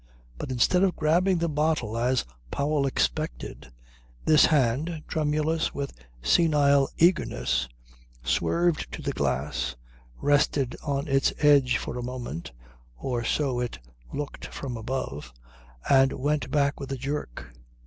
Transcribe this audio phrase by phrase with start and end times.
[0.39, 3.71] But instead of grabbing the bottle as Powell expected,
[4.25, 5.93] this hand, tremulous with
[6.23, 7.69] senile eagerness,
[8.23, 9.75] swerved to the glass,
[10.19, 12.51] rested on its edge for a moment
[12.97, 13.77] (or so it
[14.11, 15.31] looked from above)
[15.87, 17.51] and went back with a jerk.